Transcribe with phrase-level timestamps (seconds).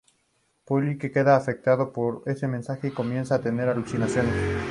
[0.65, 4.33] Paulie queda muy afectado por ese mensaje y comienza a tener alucinaciones.